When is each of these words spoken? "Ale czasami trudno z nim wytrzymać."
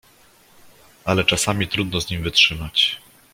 "Ale 1.05 1.23
czasami 1.23 1.67
trudno 1.67 2.01
z 2.01 2.09
nim 2.09 2.23
wytrzymać." 2.23 3.01